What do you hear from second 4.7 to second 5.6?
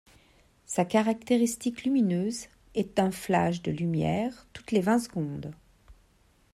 les vingt secondes.